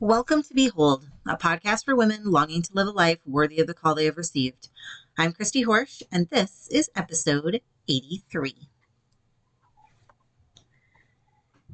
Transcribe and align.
Welcome 0.00 0.42
to 0.44 0.54
Behold, 0.54 1.08
a 1.26 1.36
podcast 1.36 1.84
for 1.84 1.96
women 1.96 2.30
longing 2.30 2.62
to 2.62 2.70
live 2.72 2.86
a 2.86 2.90
life 2.90 3.18
worthy 3.26 3.60
of 3.60 3.66
the 3.66 3.74
call 3.74 3.94
they 3.94 4.04
have 4.04 4.16
received. 4.16 4.68
I'm 5.16 5.32
Christy 5.32 5.64
Horsch, 5.64 6.02
and 6.12 6.30
this 6.30 6.68
is 6.70 6.88
episode 6.94 7.60
83. 7.88 8.54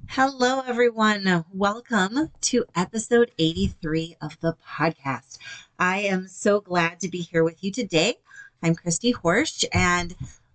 Hello, 0.08 0.62
everyone. 0.66 1.44
Welcome 1.52 2.30
to 2.42 2.64
episode 2.74 3.30
83 3.38 4.16
of 4.22 4.38
the 4.40 4.56
podcast. 4.66 5.38
I 5.78 5.98
am 6.00 6.28
so 6.28 6.60
glad 6.60 7.00
to 7.00 7.08
be 7.08 7.20
here 7.20 7.44
with 7.44 7.62
you 7.62 7.70
today. 7.70 8.16
I'm 8.62 8.74
Christy 8.74 9.12
Horsch, 9.12 9.64
and 9.72 10.14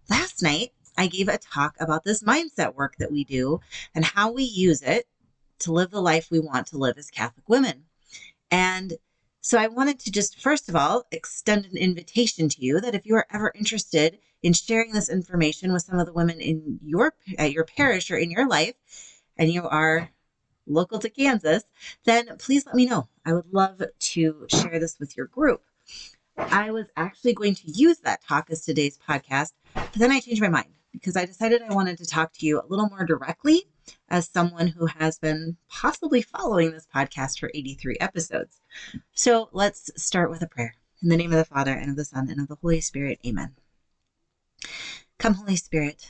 last 0.10 0.42
night 0.42 0.72
I 0.98 1.08
gave 1.08 1.28
a 1.28 1.38
talk 1.38 1.76
about 1.80 2.04
this 2.04 2.24
mindset 2.24 2.76
work 2.76 2.96
that 2.98 3.12
we 3.12 3.24
do 3.24 3.62
and 3.94 4.04
how 4.04 4.32
we 4.32 4.44
use 4.44 4.82
it 4.82 5.08
to 5.60 5.72
live 5.72 5.92
the 5.92 6.02
life 6.02 6.30
we 6.32 6.40
want 6.40 6.68
to 6.68 6.78
live 6.78 6.98
as 6.98 7.10
Catholic 7.10 7.48
women. 7.48 7.86
And 8.52 8.94
so 9.42 9.58
I 9.58 9.68
wanted 9.68 10.00
to 10.00 10.12
just, 10.12 10.42
first 10.42 10.70
of 10.70 10.76
all, 10.76 11.06
extend 11.12 11.66
an 11.66 11.78
invitation 11.78 12.50
to 12.50 12.62
you 12.62 12.82
that 12.82 12.96
if 12.96 13.06
you 13.06 13.16
are 13.16 13.28
ever 13.32 13.52
interested 13.56 14.20
in 14.42 14.54
sharing 14.54 14.92
this 14.92 15.10
information 15.10 15.72
with 15.74 15.84
some 15.84 16.00
of 16.00 16.06
the 16.06 16.14
women 16.14 16.40
in 16.40 16.80
your 16.84 17.14
at 17.38 17.52
your 17.52 17.66
parish 17.66 18.10
or 18.12 18.18
in 18.18 18.32
your 18.32 18.48
life, 18.48 18.76
and 19.38 19.52
you 19.52 19.68
are 19.68 20.10
local 20.68 21.00
to 21.00 21.10
Kansas, 21.10 21.64
then 22.06 22.38
please 22.38 22.66
let 22.66 22.76
me 22.76 22.86
know. 22.86 23.08
I 23.26 23.34
would 23.34 23.52
love 23.52 23.82
to 24.00 24.48
share 24.50 24.80
this 24.80 25.00
with 25.00 25.16
your 25.18 25.26
group. 25.26 25.64
I 26.38 26.72
was 26.72 26.88
actually 26.96 27.34
going 27.34 27.56
to 27.56 27.72
use 27.72 28.00
that 28.00 28.24
talk 28.24 28.50
as 28.50 28.64
today's 28.64 28.98
podcast, 28.98 29.54
but 29.74 29.94
then 29.94 30.12
I 30.12 30.20
changed 30.20 30.42
my 30.42 30.50
mind 30.50 30.70
because 30.92 31.18
I 31.18 31.26
decided 31.26 31.62
I 31.62 31.74
wanted 31.74 31.98
to 31.98 32.06
talk 32.06 32.34
to 32.34 32.46
you 32.46 32.60
a 32.60 32.68
little 32.68 32.90
more 32.90 33.06
directly 33.06 33.68
as 34.10 34.30
someone 34.30 34.68
who 34.68 34.86
has 34.86 35.20
been 35.20 35.58
possibly 35.70 36.22
following 36.22 36.72
this 36.72 36.88
podcast 36.94 37.40
for 37.40 37.52
83 37.54 37.98
episodes. 38.00 38.62
So 39.14 39.50
let's 39.52 39.92
start 39.96 40.30
with 40.30 40.42
a 40.42 40.48
prayer. 40.48 40.76
In 41.02 41.10
the 41.10 41.18
name 41.18 41.32
of 41.32 41.38
the 41.38 41.46
Father, 41.46 41.74
and 41.74 41.92
of 41.92 41.96
the 41.96 42.06
Son, 42.06 42.30
and 42.30 42.42
of 42.42 42.48
the 42.48 42.58
Holy 42.62 42.82
Spirit, 42.82 43.20
amen. 43.26 43.56
Come, 45.18 45.36
Holy 45.36 45.56
Spirit, 45.56 46.10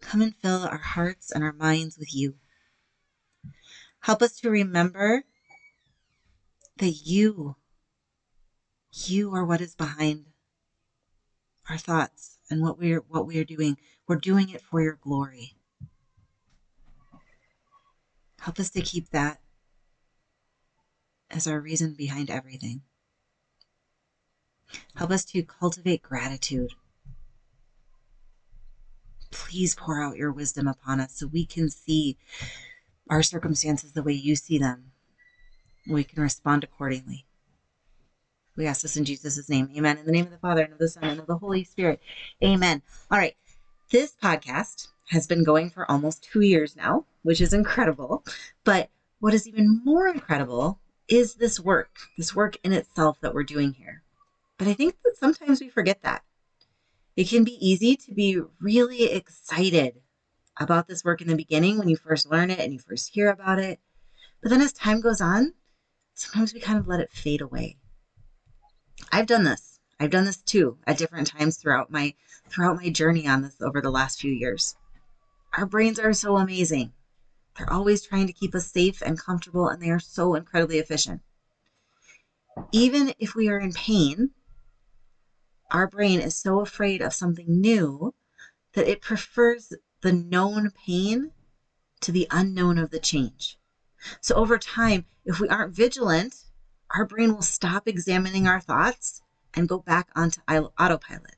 come 0.00 0.20
and 0.20 0.34
fill 0.34 0.64
our 0.64 0.78
hearts 0.78 1.30
and 1.30 1.44
our 1.44 1.52
minds 1.52 1.96
with 1.96 2.14
you. 2.14 2.34
Help 4.00 4.22
us 4.22 4.40
to 4.40 4.50
remember 4.50 5.24
that 6.78 7.06
you, 7.06 7.56
you 8.92 9.32
are 9.34 9.44
what 9.44 9.60
is 9.60 9.74
behind 9.74 10.24
our 11.68 11.78
thoughts 11.78 12.38
and 12.50 12.62
what 12.62 12.78
we're 12.78 13.00
what 13.00 13.26
we 13.26 13.38
are 13.38 13.44
doing. 13.44 13.76
We're 14.08 14.16
doing 14.16 14.48
it 14.48 14.60
for 14.60 14.82
your 14.82 14.98
glory. 15.00 15.54
Help 18.40 18.58
us 18.58 18.70
to 18.70 18.80
keep 18.80 19.10
that 19.10 19.38
as 21.30 21.46
our 21.46 21.60
reason 21.60 21.94
behind 21.94 22.30
everything. 22.30 22.82
Help 24.96 25.10
us 25.10 25.24
to 25.26 25.42
cultivate 25.42 26.02
gratitude. 26.02 26.70
Please 29.30 29.74
pour 29.74 30.02
out 30.02 30.16
your 30.16 30.32
wisdom 30.32 30.66
upon 30.66 31.00
us 31.00 31.12
so 31.14 31.26
we 31.26 31.44
can 31.44 31.70
see 31.70 32.16
our 33.08 33.22
circumstances 33.22 33.92
the 33.92 34.02
way 34.02 34.12
you 34.12 34.34
see 34.36 34.58
them. 34.58 34.92
We 35.86 36.04
can 36.04 36.22
respond 36.22 36.64
accordingly. 36.64 37.26
We 38.56 38.66
ask 38.66 38.82
this 38.82 38.96
in 38.96 39.04
Jesus' 39.04 39.48
name. 39.48 39.70
Amen. 39.76 39.98
In 39.98 40.06
the 40.06 40.12
name 40.12 40.26
of 40.26 40.30
the 40.30 40.38
Father, 40.38 40.62
and 40.62 40.72
of 40.72 40.78
the 40.78 40.88
Son, 40.88 41.04
and 41.04 41.20
of 41.20 41.26
the 41.26 41.38
Holy 41.38 41.64
Spirit. 41.64 42.00
Amen. 42.42 42.82
All 43.10 43.18
right. 43.18 43.36
This 43.90 44.14
podcast 44.22 44.88
has 45.10 45.26
been 45.26 45.44
going 45.44 45.70
for 45.70 45.90
almost 45.90 46.22
two 46.22 46.40
years 46.40 46.76
now, 46.76 47.04
which 47.22 47.40
is 47.40 47.52
incredible. 47.52 48.24
But 48.64 48.90
what 49.18 49.34
is 49.34 49.46
even 49.46 49.82
more 49.84 50.06
incredible 50.06 50.78
is 51.08 51.34
this 51.34 51.58
work, 51.58 51.90
this 52.16 52.34
work 52.34 52.56
in 52.62 52.72
itself 52.72 53.20
that 53.20 53.34
we're 53.34 53.42
doing 53.42 53.72
here. 53.72 54.02
But 54.56 54.68
I 54.68 54.74
think 54.74 54.94
that 55.04 55.16
sometimes 55.18 55.60
we 55.60 55.68
forget 55.68 56.02
that. 56.02 56.22
It 57.16 57.28
can 57.28 57.42
be 57.42 57.58
easy 57.66 57.96
to 57.96 58.14
be 58.14 58.40
really 58.60 59.04
excited 59.04 60.00
about 60.58 60.86
this 60.86 61.04
work 61.04 61.20
in 61.20 61.28
the 61.28 61.34
beginning 61.34 61.78
when 61.78 61.88
you 61.88 61.96
first 61.96 62.30
learn 62.30 62.50
it 62.50 62.60
and 62.60 62.72
you 62.72 62.78
first 62.78 63.12
hear 63.12 63.30
about 63.30 63.58
it. 63.58 63.80
But 64.40 64.50
then 64.50 64.60
as 64.60 64.72
time 64.72 65.00
goes 65.00 65.20
on, 65.20 65.54
sometimes 66.14 66.54
we 66.54 66.60
kind 66.60 66.78
of 66.78 66.86
let 66.86 67.00
it 67.00 67.10
fade 67.10 67.40
away. 67.40 67.78
I've 69.10 69.26
done 69.26 69.42
this. 69.42 69.80
I've 69.98 70.10
done 70.10 70.24
this 70.24 70.36
too 70.36 70.78
at 70.86 70.98
different 70.98 71.26
times 71.26 71.56
throughout 71.56 71.90
my 71.90 72.14
throughout 72.48 72.76
my 72.76 72.90
journey 72.90 73.26
on 73.26 73.42
this 73.42 73.60
over 73.60 73.80
the 73.80 73.90
last 73.90 74.20
few 74.20 74.32
years. 74.32 74.76
Our 75.56 75.66
brains 75.66 75.98
are 75.98 76.12
so 76.12 76.36
amazing. 76.36 76.92
They're 77.56 77.72
always 77.72 78.02
trying 78.02 78.26
to 78.28 78.32
keep 78.32 78.54
us 78.54 78.70
safe 78.70 79.02
and 79.02 79.18
comfortable, 79.18 79.68
and 79.68 79.82
they 79.82 79.90
are 79.90 79.98
so 79.98 80.34
incredibly 80.34 80.78
efficient. 80.78 81.22
Even 82.72 83.12
if 83.18 83.34
we 83.34 83.48
are 83.48 83.58
in 83.58 83.72
pain, 83.72 84.30
our 85.70 85.88
brain 85.88 86.20
is 86.20 86.36
so 86.36 86.60
afraid 86.60 87.02
of 87.02 87.14
something 87.14 87.60
new 87.60 88.14
that 88.74 88.88
it 88.88 89.02
prefers 89.02 89.72
the 90.02 90.12
known 90.12 90.70
pain 90.86 91.32
to 92.00 92.12
the 92.12 92.26
unknown 92.30 92.78
of 92.78 92.90
the 92.90 92.98
change. 92.98 93.58
So, 94.20 94.34
over 94.36 94.56
time, 94.58 95.04
if 95.24 95.40
we 95.40 95.48
aren't 95.48 95.74
vigilant, 95.74 96.44
our 96.90 97.04
brain 97.04 97.34
will 97.34 97.42
stop 97.42 97.86
examining 97.86 98.46
our 98.46 98.60
thoughts 98.60 99.20
and 99.52 99.68
go 99.68 99.78
back 99.78 100.08
onto 100.16 100.40
autopilot. 100.48 101.36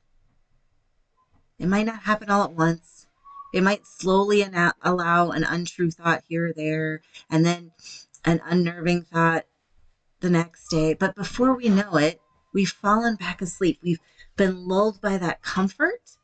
It 1.59 1.67
might 1.67 1.85
not 1.85 2.03
happen 2.03 2.29
all 2.29 2.43
at 2.43 2.53
once. 2.53 2.92
It 3.53 3.61
might 3.61 3.85
slowly 3.85 4.43
allow 4.81 5.29
an 5.29 5.43
untrue 5.43 5.91
thought 5.91 6.23
here 6.27 6.47
or 6.47 6.53
there, 6.53 7.01
and 7.29 7.45
then 7.45 7.71
an 8.25 8.41
unnerving 8.43 9.03
thought 9.03 9.45
the 10.21 10.31
next 10.31 10.69
day. 10.69 10.95
But 10.95 11.15
before 11.15 11.55
we 11.55 11.69
know 11.69 11.97
it, 11.97 12.19
we've 12.51 12.71
fallen 12.71 13.15
back 13.15 13.43
asleep. 13.43 13.79
We've 13.83 13.99
been 14.35 14.67
lulled 14.67 14.99
by 15.01 15.19
that 15.19 15.43
comfort 15.43 16.17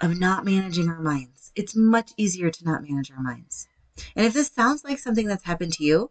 of 0.00 0.18
not 0.18 0.46
managing 0.46 0.88
our 0.88 1.02
minds. 1.02 1.52
It's 1.54 1.76
much 1.76 2.12
easier 2.16 2.50
to 2.50 2.64
not 2.64 2.82
manage 2.82 3.10
our 3.10 3.22
minds. 3.22 3.68
And 4.16 4.24
if 4.24 4.32
this 4.32 4.50
sounds 4.50 4.84
like 4.84 4.98
something 4.98 5.26
that's 5.26 5.44
happened 5.44 5.74
to 5.74 5.84
you, 5.84 6.10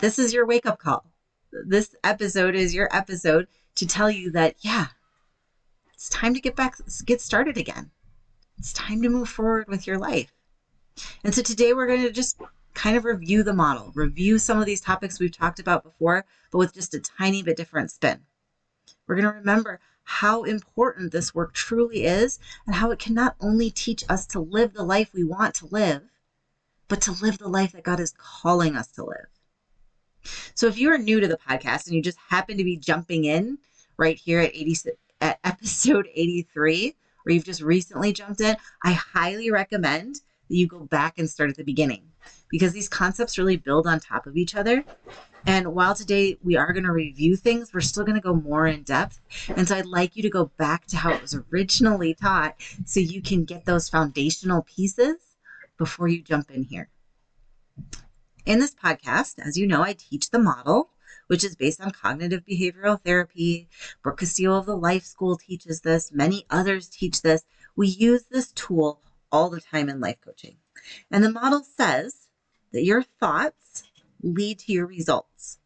this 0.00 0.18
is 0.18 0.34
your 0.34 0.46
wake 0.46 0.66
up 0.66 0.78
call. 0.78 1.06
This 1.66 1.96
episode 2.04 2.54
is 2.54 2.74
your 2.74 2.94
episode 2.94 3.48
to 3.76 3.86
tell 3.86 4.10
you 4.10 4.30
that, 4.32 4.56
yeah, 4.60 4.88
it's 5.94 6.10
time 6.10 6.34
to 6.34 6.40
get 6.40 6.54
back, 6.54 6.76
get 7.06 7.22
started 7.22 7.56
again 7.56 7.90
it's 8.58 8.72
time 8.72 9.02
to 9.02 9.08
move 9.08 9.28
forward 9.28 9.68
with 9.68 9.86
your 9.86 9.98
life. 9.98 10.32
And 11.22 11.34
so 11.34 11.42
today 11.42 11.72
we're 11.72 11.86
going 11.86 12.02
to 12.02 12.10
just 12.10 12.40
kind 12.74 12.96
of 12.96 13.04
review 13.04 13.42
the 13.42 13.52
model, 13.52 13.92
review 13.94 14.38
some 14.38 14.58
of 14.58 14.66
these 14.66 14.80
topics 14.80 15.18
we've 15.18 15.36
talked 15.36 15.60
about 15.60 15.84
before, 15.84 16.24
but 16.50 16.58
with 16.58 16.74
just 16.74 16.94
a 16.94 17.00
tiny 17.00 17.42
bit 17.42 17.56
different 17.56 17.90
spin. 17.90 18.20
We're 19.06 19.16
going 19.16 19.28
to 19.28 19.38
remember 19.38 19.80
how 20.02 20.42
important 20.44 21.12
this 21.12 21.34
work 21.34 21.52
truly 21.52 22.04
is 22.04 22.38
and 22.66 22.74
how 22.74 22.90
it 22.90 22.98
can 22.98 23.14
not 23.14 23.36
only 23.40 23.70
teach 23.70 24.04
us 24.08 24.26
to 24.28 24.40
live 24.40 24.72
the 24.72 24.82
life 24.82 25.10
we 25.12 25.24
want 25.24 25.54
to 25.56 25.66
live, 25.66 26.02
but 26.88 27.00
to 27.02 27.12
live 27.12 27.38
the 27.38 27.48
life 27.48 27.72
that 27.72 27.84
God 27.84 28.00
is 28.00 28.14
calling 28.16 28.74
us 28.74 28.88
to 28.92 29.04
live. 29.04 29.26
So 30.54 30.66
if 30.66 30.78
you 30.78 30.90
are 30.90 30.98
new 30.98 31.20
to 31.20 31.28
the 31.28 31.38
podcast 31.38 31.86
and 31.86 31.94
you 31.94 32.02
just 32.02 32.18
happen 32.28 32.56
to 32.56 32.64
be 32.64 32.76
jumping 32.76 33.24
in 33.24 33.58
right 33.96 34.16
here 34.16 34.40
at 34.40 34.54
80 34.54 34.90
at 35.20 35.38
episode 35.44 36.08
83, 36.14 36.96
or 37.28 37.32
you've 37.32 37.44
just 37.44 37.60
recently 37.60 38.12
jumped 38.12 38.40
in, 38.40 38.56
I 38.82 38.92
highly 38.92 39.50
recommend 39.50 40.14
that 40.14 40.56
you 40.56 40.66
go 40.66 40.80
back 40.80 41.18
and 41.18 41.28
start 41.28 41.50
at 41.50 41.56
the 41.56 41.62
beginning 41.62 42.04
because 42.50 42.72
these 42.72 42.88
concepts 42.88 43.36
really 43.36 43.58
build 43.58 43.86
on 43.86 44.00
top 44.00 44.26
of 44.26 44.36
each 44.36 44.54
other. 44.54 44.82
And 45.46 45.74
while 45.74 45.94
today 45.94 46.38
we 46.42 46.56
are 46.56 46.72
going 46.72 46.84
to 46.84 46.92
review 46.92 47.36
things, 47.36 47.72
we're 47.72 47.80
still 47.80 48.04
going 48.04 48.16
to 48.16 48.22
go 48.22 48.34
more 48.34 48.66
in 48.66 48.82
depth. 48.82 49.20
And 49.54 49.68
so 49.68 49.76
I'd 49.76 49.86
like 49.86 50.16
you 50.16 50.22
to 50.22 50.30
go 50.30 50.46
back 50.56 50.86
to 50.86 50.96
how 50.96 51.12
it 51.12 51.20
was 51.20 51.38
originally 51.52 52.14
taught 52.14 52.56
so 52.86 52.98
you 52.98 53.20
can 53.20 53.44
get 53.44 53.66
those 53.66 53.90
foundational 53.90 54.62
pieces 54.62 55.16
before 55.76 56.08
you 56.08 56.22
jump 56.22 56.50
in 56.50 56.64
here. 56.64 56.88
In 58.46 58.58
this 58.58 58.74
podcast, 58.74 59.38
as 59.38 59.58
you 59.58 59.66
know, 59.66 59.82
I 59.82 59.92
teach 59.92 60.30
the 60.30 60.38
model 60.38 60.90
which 61.28 61.44
is 61.44 61.54
based 61.54 61.80
on 61.80 61.92
cognitive 61.92 62.42
behavioral 62.44 63.00
therapy. 63.00 63.68
Brooke 64.02 64.18
Castillo 64.18 64.58
of 64.58 64.66
the 64.66 64.76
Life 64.76 65.04
School 65.04 65.36
teaches 65.36 65.82
this. 65.82 66.10
Many 66.12 66.44
others 66.50 66.88
teach 66.88 67.22
this. 67.22 67.44
We 67.76 67.86
use 67.86 68.24
this 68.24 68.50
tool 68.52 69.00
all 69.30 69.48
the 69.48 69.60
time 69.60 69.88
in 69.88 70.00
life 70.00 70.18
coaching. 70.24 70.56
And 71.10 71.22
the 71.22 71.30
model 71.30 71.62
says 71.62 72.28
that 72.72 72.84
your 72.84 73.02
thoughts 73.02 73.84
lead 74.22 74.58
to 74.60 74.72
your 74.72 74.86
results. 74.86 75.58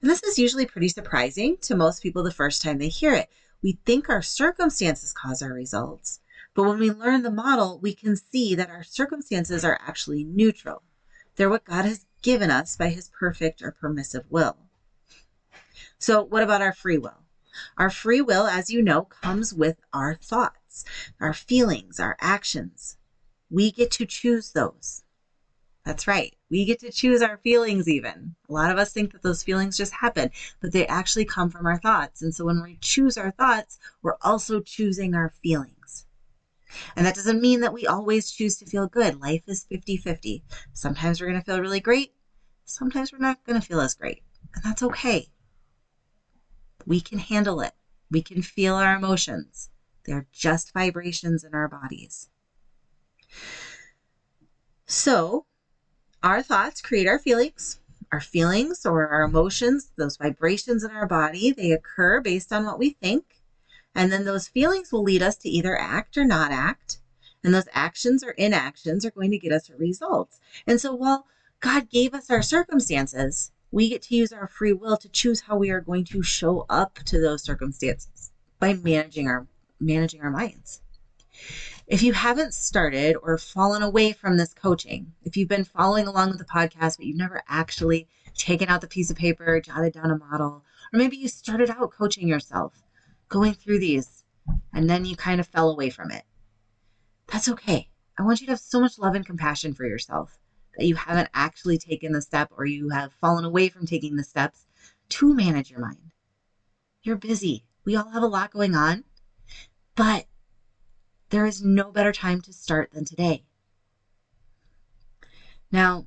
And 0.00 0.10
this 0.10 0.22
is 0.22 0.38
usually 0.38 0.66
pretty 0.66 0.88
surprising 0.88 1.56
to 1.62 1.74
most 1.74 2.02
people 2.02 2.22
the 2.22 2.30
first 2.30 2.62
time 2.62 2.78
they 2.78 2.88
hear 2.88 3.14
it. 3.14 3.30
We 3.62 3.78
think 3.86 4.10
our 4.10 4.20
circumstances 4.20 5.14
cause 5.14 5.40
our 5.40 5.54
results, 5.54 6.20
but 6.54 6.64
when 6.64 6.78
we 6.78 6.90
learn 6.90 7.22
the 7.22 7.30
model, 7.30 7.78
we 7.78 7.94
can 7.94 8.16
see 8.16 8.54
that 8.54 8.68
our 8.68 8.82
circumstances 8.82 9.64
are 9.64 9.80
actually 9.82 10.22
neutral. 10.22 10.82
They're 11.36 11.48
what 11.48 11.64
God 11.64 11.86
has 11.86 12.04
given 12.20 12.50
us 12.50 12.76
by 12.76 12.90
his 12.90 13.08
perfect 13.08 13.62
or 13.62 13.70
permissive 13.70 14.24
will. 14.30 14.58
So, 16.04 16.22
what 16.22 16.42
about 16.42 16.60
our 16.60 16.74
free 16.74 16.98
will? 16.98 17.24
Our 17.78 17.88
free 17.88 18.20
will, 18.20 18.46
as 18.46 18.68
you 18.68 18.82
know, 18.82 19.04
comes 19.04 19.54
with 19.54 19.80
our 19.94 20.14
thoughts, 20.14 20.84
our 21.18 21.32
feelings, 21.32 21.98
our 21.98 22.14
actions. 22.20 22.98
We 23.48 23.72
get 23.72 23.90
to 23.92 24.04
choose 24.04 24.52
those. 24.52 25.02
That's 25.82 26.06
right. 26.06 26.36
We 26.50 26.66
get 26.66 26.80
to 26.80 26.92
choose 26.92 27.22
our 27.22 27.38
feelings, 27.38 27.88
even. 27.88 28.34
A 28.50 28.52
lot 28.52 28.70
of 28.70 28.76
us 28.76 28.92
think 28.92 29.12
that 29.12 29.22
those 29.22 29.42
feelings 29.42 29.78
just 29.78 29.94
happen, 29.94 30.30
but 30.60 30.72
they 30.72 30.86
actually 30.88 31.24
come 31.24 31.48
from 31.48 31.64
our 31.64 31.78
thoughts. 31.78 32.20
And 32.20 32.34
so 32.34 32.44
when 32.44 32.62
we 32.62 32.76
choose 32.82 33.16
our 33.16 33.30
thoughts, 33.30 33.78
we're 34.02 34.18
also 34.20 34.60
choosing 34.60 35.14
our 35.14 35.30
feelings. 35.42 36.04
And 36.96 37.06
that 37.06 37.14
doesn't 37.14 37.40
mean 37.40 37.60
that 37.60 37.72
we 37.72 37.86
always 37.86 38.30
choose 38.30 38.58
to 38.58 38.66
feel 38.66 38.88
good. 38.88 39.22
Life 39.22 39.44
is 39.46 39.64
50 39.70 39.96
50. 39.96 40.44
Sometimes 40.74 41.18
we're 41.22 41.28
going 41.28 41.40
to 41.40 41.46
feel 41.46 41.62
really 41.62 41.80
great, 41.80 42.12
sometimes 42.66 43.10
we're 43.10 43.18
not 43.20 43.42
going 43.46 43.58
to 43.58 43.66
feel 43.66 43.80
as 43.80 43.94
great. 43.94 44.22
And 44.54 44.62
that's 44.62 44.82
okay. 44.82 45.30
We 46.86 47.00
can 47.00 47.18
handle 47.18 47.60
it, 47.60 47.72
we 48.10 48.22
can 48.22 48.42
feel 48.42 48.74
our 48.74 48.96
emotions. 48.96 49.70
They're 50.04 50.26
just 50.32 50.72
vibrations 50.74 51.44
in 51.44 51.54
our 51.54 51.68
bodies. 51.68 52.28
So, 54.86 55.46
our 56.22 56.42
thoughts 56.42 56.80
create 56.80 57.06
our 57.06 57.18
feelings. 57.18 57.78
Our 58.12 58.20
feelings 58.20 58.86
or 58.86 59.08
our 59.08 59.22
emotions, 59.22 59.90
those 59.96 60.16
vibrations 60.16 60.84
in 60.84 60.90
our 60.90 61.06
body, 61.06 61.50
they 61.50 61.72
occur 61.72 62.20
based 62.20 62.52
on 62.52 62.64
what 62.64 62.78
we 62.78 62.90
think. 62.90 63.24
And 63.94 64.12
then 64.12 64.24
those 64.24 64.46
feelings 64.46 64.92
will 64.92 65.02
lead 65.02 65.22
us 65.22 65.36
to 65.38 65.48
either 65.48 65.76
act 65.78 66.16
or 66.16 66.24
not 66.24 66.52
act. 66.52 66.98
And 67.42 67.52
those 67.52 67.68
actions 67.72 68.22
or 68.22 68.30
inactions 68.30 69.04
are 69.04 69.10
going 69.10 69.30
to 69.32 69.38
get 69.38 69.52
us 69.52 69.70
results. 69.70 70.38
And 70.66 70.80
so 70.80 70.94
while 70.94 71.26
God 71.60 71.90
gave 71.90 72.14
us 72.14 72.30
our 72.30 72.42
circumstances, 72.42 73.50
we 73.74 73.88
get 73.88 74.02
to 74.02 74.14
use 74.14 74.32
our 74.32 74.46
free 74.46 74.72
will 74.72 74.96
to 74.96 75.08
choose 75.08 75.40
how 75.40 75.56
we 75.56 75.68
are 75.68 75.80
going 75.80 76.04
to 76.04 76.22
show 76.22 76.64
up 76.70 76.94
to 77.00 77.20
those 77.20 77.42
circumstances 77.42 78.30
by 78.60 78.72
managing 78.72 79.26
our 79.26 79.48
managing 79.80 80.20
our 80.20 80.30
minds. 80.30 80.80
If 81.88 82.00
you 82.00 82.12
haven't 82.12 82.54
started 82.54 83.16
or 83.20 83.36
fallen 83.36 83.82
away 83.82 84.12
from 84.12 84.36
this 84.36 84.54
coaching, 84.54 85.12
if 85.24 85.36
you've 85.36 85.48
been 85.48 85.64
following 85.64 86.06
along 86.06 86.28
with 86.28 86.38
the 86.38 86.44
podcast, 86.44 86.98
but 86.98 87.06
you've 87.06 87.16
never 87.16 87.42
actually 87.48 88.06
taken 88.36 88.68
out 88.68 88.80
the 88.80 88.86
piece 88.86 89.10
of 89.10 89.16
paper, 89.16 89.60
jotted 89.60 89.92
down 89.92 90.12
a 90.12 90.16
model, 90.16 90.62
or 90.92 90.98
maybe 90.98 91.16
you 91.16 91.26
started 91.26 91.68
out 91.68 91.90
coaching 91.90 92.28
yourself, 92.28 92.80
going 93.28 93.54
through 93.54 93.80
these, 93.80 94.22
and 94.72 94.88
then 94.88 95.04
you 95.04 95.16
kind 95.16 95.40
of 95.40 95.48
fell 95.48 95.68
away 95.68 95.90
from 95.90 96.12
it, 96.12 96.22
that's 97.26 97.48
okay. 97.48 97.88
I 98.16 98.22
want 98.22 98.40
you 98.40 98.46
to 98.46 98.52
have 98.52 98.60
so 98.60 98.80
much 98.80 99.00
love 99.00 99.16
and 99.16 99.26
compassion 99.26 99.74
for 99.74 99.84
yourself 99.84 100.38
that 100.76 100.86
you 100.86 100.94
haven't 100.96 101.28
actually 101.34 101.78
taken 101.78 102.12
the 102.12 102.22
step 102.22 102.48
or 102.56 102.64
you 102.64 102.90
have 102.90 103.12
fallen 103.12 103.44
away 103.44 103.68
from 103.68 103.86
taking 103.86 104.16
the 104.16 104.24
steps 104.24 104.66
to 105.08 105.34
manage 105.34 105.70
your 105.70 105.80
mind. 105.80 106.12
You're 107.02 107.16
busy. 107.16 107.64
We 107.84 107.96
all 107.96 108.10
have 108.10 108.22
a 108.22 108.26
lot 108.26 108.50
going 108.50 108.74
on, 108.74 109.04
but 109.94 110.26
there 111.30 111.46
is 111.46 111.62
no 111.62 111.90
better 111.90 112.12
time 112.12 112.40
to 112.42 112.52
start 112.52 112.92
than 112.92 113.04
today. 113.04 113.44
Now, 115.70 116.06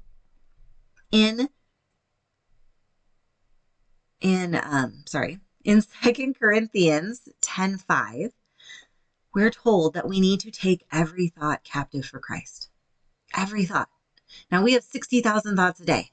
in 1.12 1.50
in 4.22 4.56
um 4.64 5.04
sorry, 5.06 5.40
in 5.64 5.82
Second 6.04 6.40
Corinthians 6.40 7.28
10:5, 7.42 8.32
we're 9.34 9.50
told 9.52 9.94
that 9.94 10.08
we 10.08 10.20
need 10.20 10.40
to 10.40 10.52
take 10.52 10.86
every 10.92 11.28
thought 11.28 11.64
captive 11.64 12.06
for 12.06 12.20
Christ. 12.20 12.70
Every 13.36 13.66
thought. 13.66 13.90
Now 14.52 14.64
we 14.64 14.74
have 14.74 14.84
60,000 14.84 15.56
thoughts 15.56 15.80
a 15.80 15.86
day. 15.86 16.12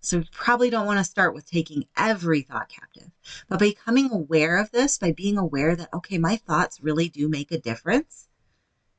So 0.00 0.18
we 0.18 0.28
probably 0.32 0.68
don't 0.68 0.86
want 0.86 0.98
to 0.98 1.04
start 1.04 1.32
with 1.32 1.48
taking 1.48 1.86
every 1.96 2.42
thought 2.42 2.68
captive, 2.68 3.10
but 3.48 3.60
becoming 3.60 4.10
aware 4.10 4.58
of 4.58 4.72
this, 4.72 4.98
by 4.98 5.12
being 5.12 5.38
aware 5.38 5.76
that, 5.76 5.94
okay, 5.94 6.18
my 6.18 6.36
thoughts 6.36 6.82
really 6.82 7.08
do 7.08 7.28
make 7.28 7.52
a 7.52 7.58
difference, 7.58 8.26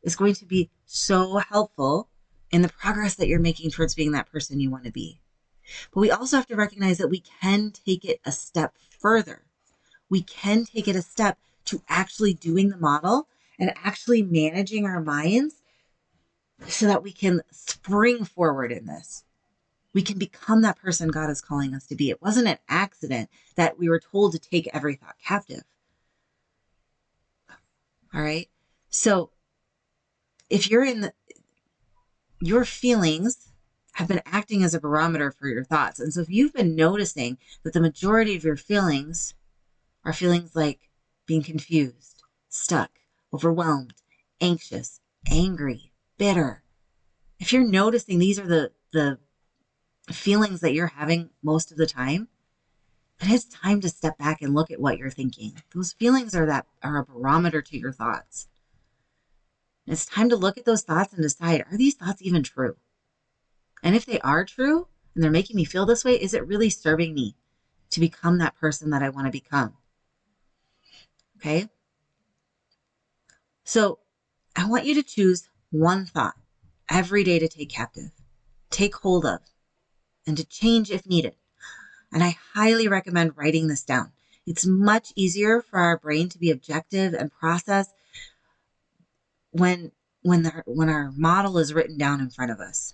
is 0.02 0.16
going 0.16 0.34
to 0.36 0.46
be 0.46 0.70
so 0.86 1.38
helpful 1.38 2.08
in 2.52 2.62
the 2.62 2.70
progress 2.70 3.16
that 3.16 3.28
you're 3.28 3.40
making 3.40 3.72
towards 3.72 3.96
being 3.96 4.12
that 4.14 4.32
person 4.32 4.62
you 4.62 4.70
want 4.70 4.86
to 4.86 4.92
be. 4.92 5.20
But 5.94 6.00
we 6.00 6.12
also 6.12 6.38
have 6.38 6.48
to 6.48 6.56
recognize 6.56 7.00
that 7.00 7.10
we 7.10 7.20
can 7.42 7.72
take 7.72 8.06
it 8.06 8.22
a 8.26 8.32
step 8.32 8.76
further. 9.00 9.44
We 10.10 10.22
can 10.22 10.64
take 10.66 10.88
it 10.88 10.96
a 10.96 11.02
step 11.02 11.38
to 11.66 11.82
actually 11.90 12.34
doing 12.34 12.70
the 12.70 12.78
model 12.78 13.28
and 13.60 13.74
actually 13.84 14.22
managing 14.22 14.86
our 14.86 15.02
minds 15.02 15.63
so 16.68 16.88
that 16.88 17.04
we 17.04 17.12
can 17.12 17.42
spring 17.52 18.26
forward 18.26 18.72
in 18.72 18.86
this. 18.86 19.24
We 19.94 20.02
can 20.02 20.18
become 20.18 20.62
that 20.62 20.80
person 20.80 21.10
God 21.10 21.30
is 21.30 21.42
calling 21.42 21.76
us 21.76 21.86
to 21.88 21.96
be. 21.96 22.10
It 22.10 22.22
wasn't 22.22 22.48
an 22.48 22.58
accident 22.68 23.30
that 23.56 23.78
we 23.78 23.90
were 23.90 24.00
told 24.00 24.32
to 24.32 24.40
take 24.40 24.68
every 24.74 24.96
thought 24.96 25.16
captive. 25.24 25.64
All 28.14 28.22
right. 28.22 28.50
So 28.90 29.32
if 30.50 30.70
you're 30.70 30.86
in 30.86 31.02
the, 31.02 31.14
your 32.40 32.66
feelings 32.66 33.50
have 33.94 34.08
been 34.08 34.22
acting 34.26 34.64
as 34.64 34.74
a 34.74 34.80
barometer 34.80 35.32
for 35.32 35.48
your 35.48 35.64
thoughts. 35.64 36.00
And 36.00 36.14
so 36.14 36.22
if 36.22 36.30
you've 36.30 36.54
been 36.54 36.76
noticing 36.76 37.38
that 37.64 37.74
the 37.74 37.80
majority 37.80 38.36
of 38.36 38.44
your 38.44 38.58
feelings 38.58 39.36
are 40.04 40.14
feelings 40.14 40.56
like 40.56 40.90
being 41.26 41.44
confused, 41.44 42.24
stuck, 42.50 42.90
overwhelmed, 43.34 43.94
anxious, 44.42 45.00
angry, 45.30 45.93
bitter. 46.24 46.64
If 47.38 47.52
you're 47.52 47.70
noticing 47.70 48.18
these 48.18 48.40
are 48.40 48.48
the 48.48 48.72
the 48.94 49.20
feelings 50.10 50.62
that 50.62 50.74
you're 50.74 50.94
having 50.96 51.32
most 51.44 51.70
of 51.70 51.78
the 51.78 51.86
time, 51.86 52.30
then 53.20 53.32
it's 53.32 53.44
time 53.44 53.82
to 53.82 53.90
step 53.90 54.18
back 54.18 54.42
and 54.42 54.54
look 54.54 54.72
at 54.72 54.80
what 54.80 54.98
you're 54.98 55.10
thinking. 55.10 55.62
Those 55.76 55.92
feelings 55.92 56.34
are 56.34 56.46
that 56.46 56.66
are 56.82 56.98
a 56.98 57.04
barometer 57.04 57.62
to 57.64 57.78
your 57.78 57.92
thoughts. 57.92 58.48
It's 59.86 60.06
time 60.06 60.30
to 60.30 60.38
look 60.38 60.58
at 60.58 60.64
those 60.64 60.84
thoughts 60.84 61.12
and 61.12 61.22
decide 61.22 61.66
are 61.70 61.76
these 61.76 61.96
thoughts 61.96 62.22
even 62.22 62.42
true? 62.42 62.76
And 63.84 63.94
if 63.94 64.06
they 64.06 64.20
are 64.20 64.46
true 64.46 64.88
and 65.14 65.22
they're 65.22 65.30
making 65.30 65.58
me 65.58 65.66
feel 65.66 65.86
this 65.86 66.06
way, 66.06 66.14
is 66.14 66.34
it 66.34 66.48
really 66.48 66.70
serving 66.70 67.14
me 67.14 67.36
to 67.90 68.00
become 68.00 68.38
that 68.38 68.56
person 68.56 68.92
that 68.92 69.04
I 69.04 69.10
want 69.10 69.28
to 69.28 69.32
become? 69.32 69.74
Okay. 71.36 71.68
So 73.66 74.00
I 74.56 74.66
want 74.70 74.86
you 74.86 74.94
to 74.96 75.04
choose 75.04 75.50
one 75.74 76.06
thought 76.06 76.36
every 76.90 77.24
day 77.24 77.40
to 77.40 77.48
take 77.48 77.70
captive, 77.70 78.12
take 78.70 78.96
hold 78.96 79.26
of, 79.26 79.40
and 80.26 80.38
to 80.38 80.46
change 80.46 80.92
if 80.92 81.06
needed. 81.06 81.36
And 82.12 82.24
I 82.24 82.38
highly 82.54 82.88
recommend 82.88 83.36
writing 83.36 83.68
this 83.68 83.84
down. 83.84 84.12
It's 84.46 84.68
much 84.68 85.14
easier 85.16 85.62
for 85.62 85.80
our 85.80 85.98
brain 85.98 86.30
to 86.30 86.38
be 86.38 86.52
objective 86.52 87.14
and 87.14 87.32
process 87.32 87.88
when 89.52 89.92
when 90.22 90.44
the, 90.44 90.64
when 90.66 90.90
our 90.90 91.12
model 91.18 91.58
is 91.58 91.74
written 91.74 91.98
down 91.98 92.22
in 92.22 92.30
front 92.30 92.52
of 92.52 92.60
us. 92.60 92.94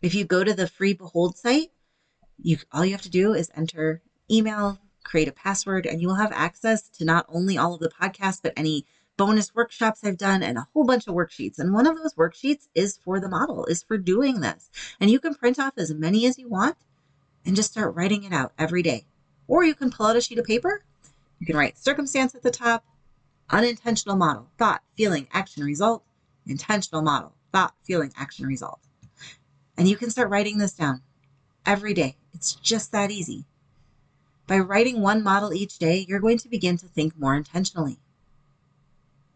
If 0.00 0.14
you 0.14 0.24
go 0.24 0.44
to 0.44 0.54
the 0.54 0.66
free 0.66 0.94
Behold 0.94 1.36
site, 1.36 1.72
you 2.38 2.58
all 2.72 2.84
you 2.84 2.92
have 2.92 3.02
to 3.02 3.10
do 3.10 3.34
is 3.34 3.50
enter 3.56 4.02
email, 4.30 4.78
create 5.04 5.28
a 5.28 5.32
password, 5.32 5.84
and 5.84 6.00
you 6.00 6.06
will 6.06 6.14
have 6.14 6.32
access 6.32 6.88
to 6.90 7.04
not 7.04 7.26
only 7.28 7.58
all 7.58 7.74
of 7.74 7.80
the 7.80 7.90
podcasts, 7.90 8.40
but 8.40 8.52
any 8.56 8.86
bonus 9.18 9.54
workshops 9.54 10.02
I've 10.02 10.16
done 10.16 10.42
and 10.42 10.56
a 10.56 10.66
whole 10.72 10.84
bunch 10.84 11.06
of 11.06 11.14
worksheets. 11.14 11.58
And 11.58 11.74
one 11.74 11.86
of 11.86 11.98
those 11.98 12.14
worksheets 12.14 12.68
is 12.74 12.98
for 13.04 13.20
the 13.20 13.28
model, 13.28 13.66
is 13.66 13.82
for 13.82 13.98
doing 13.98 14.40
this. 14.40 14.70
And 14.98 15.10
you 15.10 15.20
can 15.20 15.34
print 15.34 15.58
off 15.58 15.74
as 15.76 15.92
many 15.92 16.24
as 16.24 16.38
you 16.38 16.48
want 16.48 16.76
and 17.44 17.54
just 17.54 17.72
start 17.72 17.94
writing 17.94 18.24
it 18.24 18.32
out 18.32 18.52
every 18.58 18.82
day. 18.82 19.04
Or 19.46 19.64
you 19.64 19.74
can 19.74 19.90
pull 19.90 20.06
out 20.06 20.16
a 20.16 20.20
sheet 20.22 20.38
of 20.38 20.46
paper. 20.46 20.84
You 21.40 21.46
can 21.46 21.56
write 21.56 21.76
circumstance 21.76 22.34
at 22.34 22.42
the 22.42 22.50
top, 22.50 22.84
unintentional 23.50 24.16
model, 24.16 24.48
thought, 24.56 24.82
feeling, 24.96 25.26
action, 25.32 25.64
result, 25.64 26.04
intentional 26.46 27.02
model, 27.02 27.34
thought, 27.52 27.74
feeling, 27.82 28.12
action, 28.16 28.46
result. 28.46 28.80
And 29.76 29.88
you 29.88 29.96
can 29.96 30.10
start 30.10 30.30
writing 30.30 30.58
this 30.58 30.74
down 30.74 31.02
every 31.66 31.92
day. 31.92 32.16
It's 32.32 32.54
just 32.54 32.92
that 32.92 33.10
easy. 33.10 33.46
By 34.46 34.58
writing 34.58 35.00
one 35.00 35.22
model 35.22 35.52
each 35.52 35.78
day, 35.78 36.06
you're 36.08 36.20
going 36.20 36.38
to 36.38 36.48
begin 36.48 36.76
to 36.78 36.86
think 36.86 37.18
more 37.18 37.34
intentionally. 37.34 37.98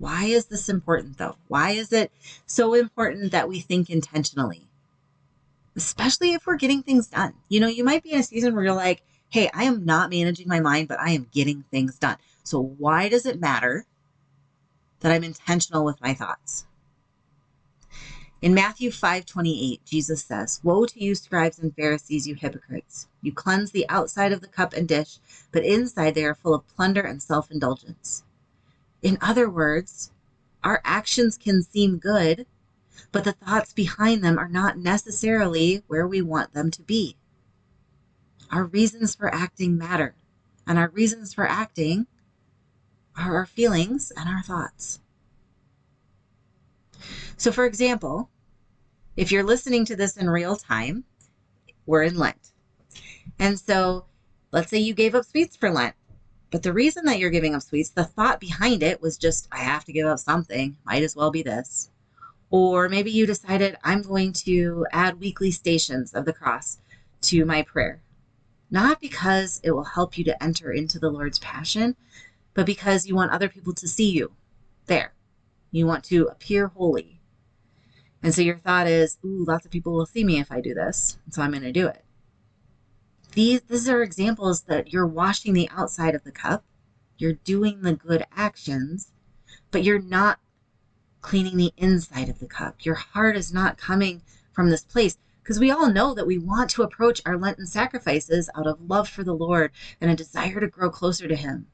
Why 0.03 0.25
is 0.25 0.47
this 0.47 0.69
important 0.69 1.19
though? 1.19 1.37
Why 1.47 1.71
is 1.71 1.93
it 1.93 2.11
so 2.45 2.75
important 2.75 3.31
that 3.31 3.49
we 3.49 3.61
think 3.61 3.89
intentionally? 3.89 4.67
Especially 5.77 6.33
if 6.33 6.45
we're 6.45 6.57
getting 6.57 6.83
things 6.83 7.07
done. 7.07 7.35
You 7.49 7.61
know, 7.61 7.69
you 7.69 7.85
might 7.85 8.03
be 8.03 8.11
in 8.11 8.19
a 8.19 8.25
season 8.25 8.53
where 8.53 8.65
you're 8.65 8.75
like, 8.75 9.03
hey, 9.29 9.49
I 9.55 9.63
am 9.63 9.85
not 9.85 10.11
managing 10.11 10.49
my 10.49 10.59
mind, 10.59 10.89
but 10.89 10.99
I 10.99 11.11
am 11.11 11.29
getting 11.33 11.65
things 11.71 11.99
done. 11.99 12.17
So 12.43 12.61
why 12.61 13.09
does 13.09 13.27
it 13.27 13.41
matter 13.41 13.87
that 15.03 15.13
I'm 15.13 15.23
intentional 15.23 15.85
with 15.85 16.01
my 16.01 16.15
thoughts. 16.15 16.65
In 18.41 18.55
Matthew 18.55 18.91
5:28, 18.91 19.85
Jesus 19.85 20.25
says, 20.25 20.59
"Woe 20.65 20.85
to 20.85 21.05
you 21.05 21.15
scribes 21.15 21.61
and 21.61 21.73
Pharisees, 21.77 22.27
you 22.27 22.35
hypocrites. 22.35 23.07
You 23.21 23.33
cleanse 23.33 23.71
the 23.71 23.89
outside 23.89 24.33
of 24.33 24.41
the 24.41 24.49
cup 24.49 24.73
and 24.73 24.89
dish, 24.89 25.21
but 25.53 25.65
inside 25.65 26.17
they 26.17 26.25
are 26.25 26.35
full 26.35 26.55
of 26.55 26.67
plunder 26.67 27.03
and 27.03 27.23
self-indulgence." 27.23 28.25
In 29.03 29.19
other 29.21 29.51
words, 29.51 30.13
our 30.63 30.81
actions 30.85 31.37
can 31.37 31.63
seem 31.63 31.99
good, 31.99 32.47
but 33.11 33.25
the 33.25 33.33
thoughts 33.33 33.73
behind 33.73 34.23
them 34.23 34.39
are 34.39 34.49
not 34.49 34.79
necessarily 34.79 35.83
where 35.89 36.07
we 36.07 36.23
want 36.23 36.55
them 36.55 36.71
to 36.71 36.83
be. 36.83 37.17
Our 38.51 38.65
reasons 38.65 39.15
for 39.15 39.35
acting 39.35 39.77
matter, 39.77 40.15
and 40.67 40.79
our 40.79 40.89
reasons 40.89 41.35
for 41.35 41.47
acting 41.47 42.07
are 43.17 43.35
our 43.37 43.47
feelings 43.47 44.13
and 44.17 44.29
our 44.29 44.43
thoughts. 44.43 45.01
So, 47.37 47.51
for 47.51 47.67
example, 47.67 48.31
if 49.17 49.33
you're 49.33 49.43
listening 49.43 49.85
to 49.87 49.97
this 49.97 50.17
in 50.17 50.31
real 50.31 50.57
time, 50.57 51.05
we're 51.87 52.05
in 52.05 52.17
Lent. 52.17 52.53
And 53.39 53.59
so 53.59 54.07
let's 54.53 54.71
say 54.71 54.79
you 54.79 54.95
gave 54.95 55.15
up 55.15 55.25
sweets 55.25 55.57
for 55.57 55.71
Lent. 55.71 55.97
But 56.53 56.63
the 56.63 56.73
reason 56.75 57.07
that 57.07 57.19
you're 57.19 57.31
giving 57.31 57.55
up 57.55 57.63
sweets, 57.63 57.89
the 57.89 58.05
thought 58.05 58.39
behind 58.39 58.83
it 58.83 59.01
was 59.01 59.17
just, 59.17 59.49
I 59.51 59.61
have 59.61 59.87
to 59.87 59.93
give 59.93 60.07
up 60.07 60.19
something. 60.19 60.77
Might 60.85 61.03
as 61.03 61.17
well 61.17 61.31
be 61.31 61.43
this. 61.43 61.91
Or 62.51 62.91
maybe 62.91 63.11
you 63.11 63.27
decided, 63.27 63.79
I'm 63.83 64.03
going 64.03 64.35
to 64.45 64.87
add 64.93 65.19
weekly 65.19 65.51
stations 65.51 66.13
of 66.13 66.27
the 66.27 66.35
cross 66.35 66.77
to 67.23 67.47
my 67.47 67.63
prayer. 67.63 68.03
Not 68.71 69.01
because 69.01 69.63
it 69.65 69.71
will 69.71 69.85
help 69.85 70.19
you 70.19 70.25
to 70.25 70.43
enter 70.43 70.71
into 70.71 70.99
the 70.99 71.11
Lord's 71.11 71.39
passion, 71.39 71.97
but 72.53 72.67
because 72.67 73.07
you 73.07 73.15
want 73.15 73.33
other 73.33 73.49
people 73.49 73.73
to 73.73 73.89
see 73.89 74.11
you 74.11 74.33
there. 74.87 75.15
You 75.71 75.87
want 75.87 76.05
to 76.05 76.27
appear 76.27 76.67
holy. 76.67 77.19
And 78.23 78.35
so 78.35 78.43
your 78.43 78.59
thought 78.59 78.87
is, 78.87 79.17
ooh, 79.25 79.47
lots 79.49 79.65
of 79.65 79.73
people 79.73 79.95
will 79.95 80.05
see 80.05 80.23
me 80.23 80.39
if 80.39 80.53
I 80.53 80.61
do 80.61 80.75
this. 80.75 81.17
So 81.31 81.41
I'm 81.41 81.53
going 81.53 81.63
to 81.63 81.73
do 81.73 81.87
it. 81.87 82.02
These, 83.33 83.62
these 83.62 83.89
are 83.89 84.03
examples 84.03 84.62
that 84.62 84.93
you're 84.93 85.07
washing 85.07 85.55
the 85.55 85.69
outside 85.71 86.15
of 86.15 86.23
the 86.23 86.33
cup, 86.33 86.65
you're 87.17 87.33
doing 87.33 87.81
the 87.81 87.95
good 87.95 88.27
actions, 88.37 89.11
but 89.71 89.83
you're 89.83 90.03
not 90.03 90.39
cleaning 91.23 91.57
the 91.57 91.73
inside 91.79 92.29
of 92.29 92.41
the 92.41 92.47
cup. 92.47 92.85
Your 92.85 92.97
heart 92.97 93.37
is 93.37 93.53
not 93.53 93.79
coming 93.79 94.21
from 94.53 94.69
this 94.69 94.85
place 94.85 95.17
because 95.43 95.59
we 95.59 95.71
all 95.71 95.91
know 95.91 96.12
that 96.12 96.27
we 96.27 96.37
want 96.37 96.69
to 96.71 96.83
approach 96.83 97.23
our 97.25 97.39
Lenten 97.39 97.67
sacrifices 97.67 98.51
out 98.55 98.67
of 98.67 98.83
love 98.83 99.09
for 99.09 99.25
the 99.25 99.35
Lord 99.35 99.73
and 100.01 100.11
a 100.11 100.17
desire 100.17 100.61
to 100.61 100.69
grow 100.69 100.91
closer 100.91 101.27
to 101.27 101.37
Him. 101.37 101.69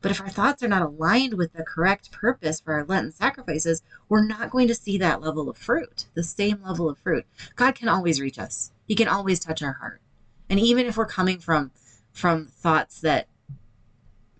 But 0.00 0.12
if 0.12 0.20
our 0.20 0.28
thoughts 0.28 0.62
are 0.62 0.68
not 0.68 0.82
aligned 0.82 1.34
with 1.34 1.54
the 1.54 1.64
correct 1.64 2.12
purpose 2.12 2.60
for 2.60 2.74
our 2.74 2.84
Lenten 2.84 3.10
sacrifices, 3.10 3.82
we're 4.08 4.24
not 4.24 4.50
going 4.50 4.68
to 4.68 4.74
see 4.74 4.98
that 4.98 5.20
level 5.20 5.48
of 5.48 5.56
fruit, 5.56 6.06
the 6.14 6.22
same 6.22 6.62
level 6.62 6.88
of 6.88 6.98
fruit. 6.98 7.26
God 7.56 7.74
can 7.74 7.88
always 7.88 8.20
reach 8.20 8.38
us. 8.38 8.70
He 8.86 8.94
can 8.94 9.08
always 9.08 9.40
touch 9.40 9.62
our 9.62 9.72
heart. 9.72 10.00
And 10.48 10.60
even 10.60 10.86
if 10.86 10.96
we're 10.96 11.06
coming 11.06 11.38
from 11.38 11.72
from 12.12 12.46
thoughts 12.46 13.00
that 13.00 13.28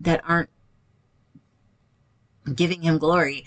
that 0.01 0.23
aren't 0.25 0.51
giving 2.55 2.83
him 2.83 2.99
glory, 2.99 3.47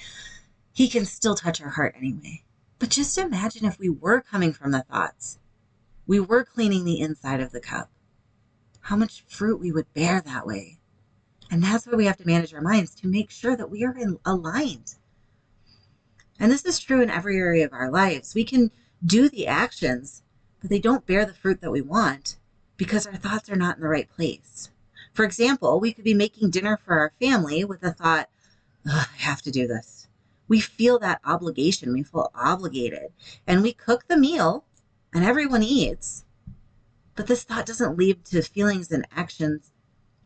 he 0.74 0.88
can 0.88 1.06
still 1.06 1.36
touch 1.36 1.62
our 1.62 1.70
heart 1.70 1.96
anyway. 1.98 2.44
But 2.80 2.90
just 2.90 3.18
imagine 3.18 3.66
if 3.66 3.80
we 3.80 3.90
were 3.90 4.22
coming 4.22 4.54
from 4.54 4.72
the 4.72 4.84
thoughts. 4.84 5.40
We 6.06 6.20
were 6.20 6.46
cleaning 6.46 6.86
the 6.86 7.00
inside 7.00 7.42
of 7.42 7.52
the 7.52 7.60
cup. 7.60 7.90
How 8.82 8.96
much 8.96 9.24
fruit 9.28 9.60
we 9.60 9.72
would 9.72 9.94
bear 9.94 10.22
that 10.22 10.48
way. 10.48 10.80
And 11.50 11.64
that's 11.64 11.86
why 11.86 11.96
we 11.96 12.06
have 12.06 12.18
to 12.18 12.28
manage 12.28 12.54
our 12.54 12.62
minds 12.62 12.96
to 12.96 13.08
make 13.08 13.32
sure 13.32 13.56
that 13.56 13.70
we 13.70 13.84
are 13.84 13.98
in, 13.98 14.20
aligned. 14.26 14.96
And 16.40 16.52
this 16.52 16.66
is 16.66 16.80
true 16.80 17.02
in 17.02 17.10
every 17.10 17.38
area 17.38 17.66
of 17.66 17.74
our 17.74 17.90
lives. 17.90 18.36
We 18.36 18.44
can 18.44 18.72
do 19.06 19.30
the 19.30 19.48
actions, 19.48 20.24
but 20.60 20.70
they 20.70 20.80
don't 20.80 21.06
bear 21.06 21.26
the 21.26 21.34
fruit 21.34 21.62
that 21.62 21.72
we 21.72 21.82
want 21.82 22.38
because 22.78 23.08
our 23.08 23.16
thoughts 23.16 23.50
are 23.50 23.56
not 23.56 23.78
in 23.78 23.82
the 23.82 23.90
right 23.90 24.10
place. 24.10 24.70
For 25.14 25.26
example, 25.26 25.80
we 25.80 25.94
could 25.94 26.04
be 26.04 26.14
making 26.14 26.52
dinner 26.52 26.78
for 26.78 27.00
our 27.00 27.12
family 27.20 27.66
with 27.66 27.82
the 27.82 27.92
thought, 27.92 28.30
I 28.86 29.08
have 29.18 29.42
to 29.42 29.52
do 29.52 29.68
this. 29.68 30.08
We 30.48 30.62
feel 30.62 31.00
that 31.00 31.20
obligation. 31.26 31.92
We 31.92 32.04
feel 32.04 32.32
obligated. 32.34 33.12
And 33.46 33.62
we 33.62 33.74
cook 33.74 34.08
the 34.08 34.18
meal 34.18 34.64
and 35.14 35.26
everyone 35.26 35.64
eats. 35.64 36.24
But 37.16 37.28
this 37.28 37.44
thought 37.44 37.66
doesn't 37.66 37.98
lead 37.98 38.24
to 38.26 38.44
feelings 38.44 38.92
and 38.92 39.08
actions. 39.12 39.72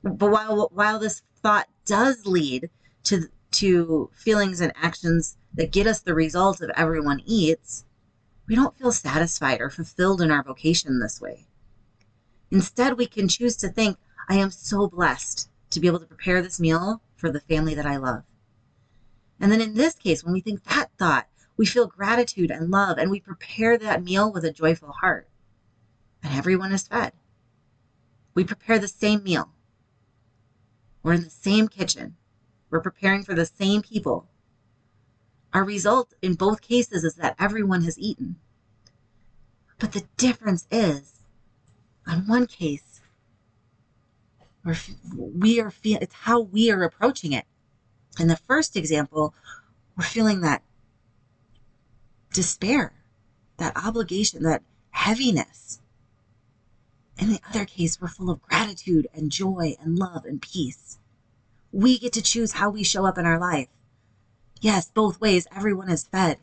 But 0.04 0.30
while, 0.30 0.70
while 0.74 1.00
this 1.00 1.24
thought 1.42 1.70
does 1.86 2.26
lead 2.26 2.70
to, 3.04 3.30
to 3.52 4.10
feelings 4.14 4.60
and 4.62 4.74
actions 4.76 5.38
that 5.54 5.72
get 5.72 5.88
us 5.88 6.02
the 6.02 6.14
result 6.14 6.62
of 6.62 6.70
everyone 6.76 7.22
eats, 7.26 7.86
we 8.48 8.56
don't 8.56 8.78
feel 8.78 8.92
satisfied 8.92 9.62
or 9.62 9.70
fulfilled 9.70 10.22
in 10.22 10.32
our 10.32 10.44
vocation 10.44 11.00
this 11.00 11.22
way. 11.22 11.48
Instead, 12.52 12.98
we 12.98 13.08
can 13.08 13.28
choose 13.28 13.56
to 13.56 13.70
think, 13.70 13.98
I 14.28 14.36
am 14.36 14.52
so 14.52 14.88
blessed 14.88 15.50
to 15.72 15.80
be 15.80 15.88
able 15.88 16.00
to 16.00 16.06
prepare 16.06 16.42
this 16.42 16.60
meal 16.60 17.02
for 17.16 17.32
the 17.32 17.40
family 17.40 17.74
that 17.76 17.86
I 17.86 17.96
love. 17.96 18.24
And 19.40 19.52
then 19.52 19.62
in 19.62 19.74
this 19.74 19.96
case, 19.96 20.24
when 20.24 20.34
we 20.34 20.42
think 20.42 20.64
that 20.66 20.92
thought, 20.98 21.28
we 21.58 21.66
feel 21.66 21.88
gratitude 21.88 22.52
and 22.52 22.70
love, 22.70 22.98
and 22.98 23.10
we 23.10 23.20
prepare 23.20 23.78
that 23.78 24.04
meal 24.04 24.32
with 24.32 24.44
a 24.44 24.52
joyful 24.52 24.92
heart. 24.92 25.30
And 26.22 26.34
everyone 26.34 26.72
is 26.72 26.88
fed. 26.88 27.14
We 28.34 28.44
prepare 28.44 28.80
the 28.80 28.88
same 28.88 29.24
meal. 29.24 29.50
We're 31.04 31.14
in 31.14 31.24
the 31.24 31.30
same 31.30 31.68
kitchen. 31.68 32.18
We're 32.70 32.82
preparing 32.82 33.24
for 33.24 33.34
the 33.34 33.46
same 33.46 33.82
people. 33.82 34.28
Our 35.54 35.64
result 35.64 36.14
in 36.22 36.36
both 36.36 36.62
cases 36.62 37.04
is 37.04 37.16
that 37.16 37.36
everyone 37.40 37.84
has 37.84 37.98
eaten. 38.00 38.38
But 39.80 39.94
the 39.94 40.06
difference 40.18 40.68
is 40.72 41.21
on 42.12 42.28
one 42.28 42.46
case, 42.46 43.00
we're, 44.66 44.76
we 45.16 45.60
are 45.62 45.72
feel 45.72 45.98
it's 46.02 46.14
how 46.14 46.42
we 46.42 46.70
are 46.70 46.84
approaching 46.84 47.32
it. 47.32 47.46
In 48.20 48.28
the 48.28 48.36
first 48.36 48.76
example, 48.76 49.34
we're 49.98 50.04
feeling 50.04 50.42
that 50.42 50.62
despair, 52.34 52.94
that 53.58 53.76
obligation, 53.78 54.44
that 54.44 54.62
heaviness. 54.92 55.80
In 57.18 57.30
the 57.30 57.40
other 57.50 57.66
case, 57.66 58.02
we're 58.02 58.08
full 58.10 58.30
of 58.30 58.42
gratitude 58.42 59.08
and 59.14 59.32
joy 59.32 59.76
and 59.82 59.98
love 59.98 60.26
and 60.26 60.42
peace. 60.42 60.98
We 61.72 61.98
get 61.98 62.14
to 62.14 62.22
choose 62.22 62.54
how 62.54 62.70
we 62.70 62.84
show 62.84 63.06
up 63.06 63.18
in 63.18 63.26
our 63.26 63.40
life. 63.40 63.70
Yes, 64.60 64.92
both 64.94 65.22
ways, 65.22 65.48
everyone 65.56 65.90
is 65.90 66.04
fed. 66.04 66.40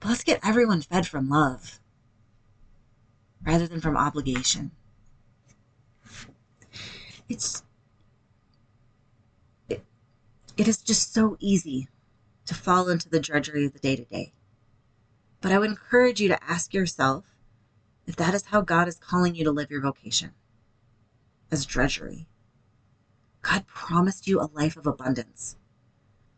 But 0.00 0.10
let's 0.10 0.24
get 0.24 0.40
everyone 0.44 0.82
fed 0.82 1.06
from 1.06 1.30
love 1.30 1.80
rather 3.44 3.66
than 3.66 3.80
from 3.80 3.96
obligation. 3.96 4.70
It's 7.28 7.62
it, 9.68 9.84
it 10.56 10.68
is 10.68 10.78
just 10.78 11.12
so 11.12 11.36
easy 11.40 11.88
to 12.46 12.54
fall 12.54 12.88
into 12.88 13.08
the 13.08 13.20
drudgery 13.20 13.64
of 13.64 13.72
the 13.72 13.78
day 13.78 13.96
to 13.96 14.04
day. 14.04 14.32
But 15.40 15.52
I 15.52 15.58
would 15.58 15.70
encourage 15.70 16.20
you 16.20 16.28
to 16.28 16.44
ask 16.44 16.74
yourself 16.74 17.34
if 18.06 18.16
that 18.16 18.34
is 18.34 18.46
how 18.46 18.60
God 18.60 18.88
is 18.88 18.96
calling 18.96 19.34
you 19.34 19.44
to 19.44 19.50
live 19.50 19.70
your 19.70 19.80
vocation 19.80 20.32
as 21.50 21.66
drudgery. 21.66 22.26
God 23.42 23.66
promised 23.66 24.26
you 24.26 24.40
a 24.40 24.50
life 24.52 24.76
of 24.76 24.86
abundance. 24.86 25.56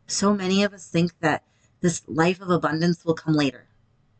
So 0.07 0.35
many 0.35 0.63
of 0.63 0.73
us 0.73 0.87
think 0.87 1.19
that 1.21 1.45
this 1.81 2.03
life 2.07 2.41
of 2.41 2.51
abundance 2.51 3.05
will 3.05 3.15
come 3.15 3.35
later. 3.35 3.69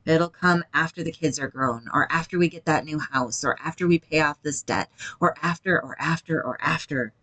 It'll 0.07 0.29
come 0.29 0.65
after 0.75 1.03
the 1.03 1.13
kids 1.13 1.39
are 1.39 1.49
grown, 1.49 1.89
or 1.93 2.11
after 2.13 2.39
we 2.39 2.49
get 2.49 2.67
that 2.67 2.85
new 2.85 2.99
house, 2.99 3.43
or 3.45 3.57
after 3.61 3.87
we 3.87 3.99
pay 3.99 4.21
off 4.21 4.43
this 4.43 4.63
debt, 4.63 4.91
or 5.19 5.35
after, 5.43 5.83
or 5.83 5.97
after, 5.99 6.43
or 6.45 6.59
after. 6.61 7.15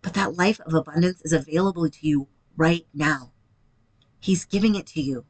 But 0.00 0.14
that 0.14 0.36
life 0.36 0.60
of 0.60 0.74
abundance 0.74 1.20
is 1.22 1.32
available 1.32 1.88
to 1.88 2.06
you 2.06 2.28
right 2.56 2.86
now. 2.94 3.32
He's 4.18 4.44
giving 4.46 4.74
it 4.74 4.86
to 4.88 5.02
you. 5.02 5.26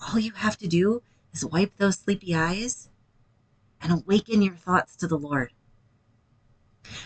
All 0.00 0.18
you 0.18 0.32
have 0.32 0.56
to 0.58 0.68
do 0.68 1.02
is 1.32 1.44
wipe 1.44 1.76
those 1.76 1.98
sleepy 1.98 2.34
eyes 2.34 2.88
and 3.80 3.92
awaken 3.92 4.42
your 4.42 4.54
thoughts 4.54 4.94
to 4.96 5.08
the 5.08 5.18
Lord. 5.18 5.52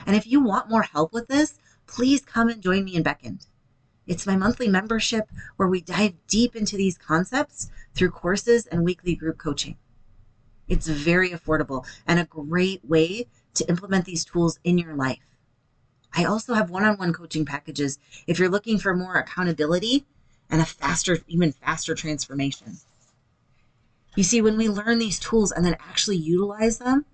And 0.07 0.15
if 0.15 0.27
you 0.27 0.41
want 0.41 0.69
more 0.69 0.83
help 0.83 1.13
with 1.13 1.29
this, 1.29 1.59
please 1.87 2.25
come 2.25 2.49
and 2.49 2.63
join 2.63 2.85
me 2.85 2.97
in 2.97 3.03
Beckoned. 3.03 3.47
It's 4.09 4.27
my 4.27 4.37
monthly 4.37 4.69
membership 4.69 5.31
where 5.57 5.69
we 5.69 5.83
dive 5.83 6.15
deep 6.27 6.57
into 6.57 6.79
these 6.79 6.97
concepts 6.97 7.69
through 7.95 8.11
courses 8.11 8.67
and 8.67 8.83
weekly 8.83 9.15
group 9.15 9.37
coaching. 9.37 9.77
It's 10.67 10.87
very 10.87 11.31
affordable 11.31 11.87
and 12.07 12.19
a 12.19 12.25
great 12.25 12.83
way 12.83 13.27
to 13.55 13.69
implement 13.69 14.07
these 14.07 14.25
tools 14.25 14.59
in 14.65 14.79
your 14.79 14.95
life. 14.95 15.37
I 16.15 16.25
also 16.25 16.55
have 16.55 16.71
one 16.71 16.85
on 16.85 16.97
one 16.97 17.13
coaching 17.13 17.45
packages 17.45 17.99
if 18.27 18.39
you're 18.39 18.49
looking 18.49 18.79
for 18.79 18.97
more 18.97 19.17
accountability 19.17 20.07
and 20.49 20.63
a 20.63 20.67
faster, 20.67 21.19
even 21.27 21.53
faster 21.53 21.95
transformation. 21.95 22.79
You 24.17 24.25
see, 24.25 24.41
when 24.41 24.57
we 24.57 24.71
learn 24.71 24.99
these 24.99 25.19
tools 25.19 25.53
and 25.53 25.67
then 25.67 25.77
actually 25.81 26.17
utilize 26.17 26.79
them, 26.79 27.05